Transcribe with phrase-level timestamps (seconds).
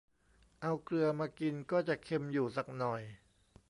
[0.61, 3.01] เอาเกลือมากินก็จะเค็มอยู่สักหน่อย